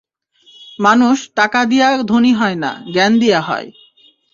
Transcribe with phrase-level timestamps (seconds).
[0.79, 3.67] মানুষ টাকা দিয়া ধনী হয় না, জ্ঞান দিয়া হয়।